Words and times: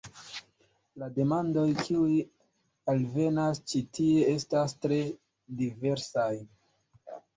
La 1.01 1.09
demandoj 1.17 1.65
kiuj 1.81 2.15
alvenas 2.93 3.61
ĉi 3.73 3.83
tie 3.99 4.25
estas 4.37 4.75
tre 4.87 4.99
diversaj. 5.61 6.31